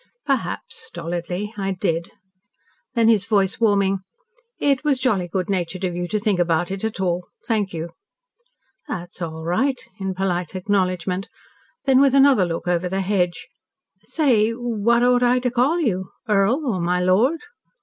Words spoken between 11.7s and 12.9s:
Then with another look over